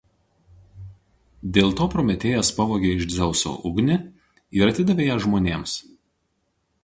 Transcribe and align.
Dėl 1.57 1.75
to 1.81 1.87
Prometėjas 1.95 2.49
pavogė 2.61 2.95
iš 2.95 3.05
Dzeuso 3.11 3.53
ugnį 3.71 3.97
ir 4.61 4.71
atidavė 4.73 5.09
ją 5.11 5.19
žmonėms. 5.27 5.77